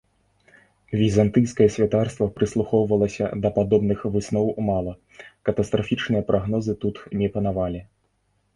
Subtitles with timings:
[1.01, 4.97] Візантыйскае святарства прыслухоўвалася да падобных высноў мала,
[5.51, 7.79] катастрафічныя прагнозы тут не панавалі.